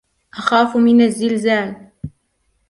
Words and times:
أخاف 0.33 0.77
من 0.77 1.01
الزلازل. 1.01 1.75